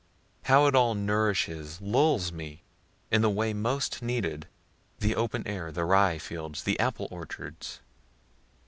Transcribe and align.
How 0.45 0.65
it 0.65 0.73
all 0.73 0.95
nourishes, 0.95 1.79
lulls 1.79 2.31
me, 2.31 2.63
in 3.11 3.21
the 3.21 3.29
way 3.29 3.53
most 3.53 4.01
needed; 4.01 4.47
the 4.97 5.15
open 5.15 5.45
air, 5.45 5.71
the 5.71 5.85
rye 5.85 6.17
fields, 6.17 6.63
the 6.63 6.79
apple 6.79 7.07
orchards. 7.11 7.81